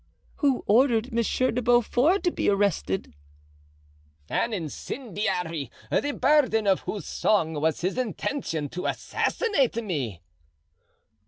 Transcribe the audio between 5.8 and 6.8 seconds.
the burden of